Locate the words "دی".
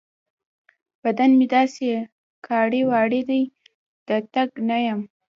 3.29-3.41